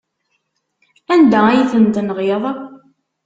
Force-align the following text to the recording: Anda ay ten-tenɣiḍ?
Anda 1.13 1.39
ay 1.47 1.61
ten-tenɣiḍ? 1.71 2.43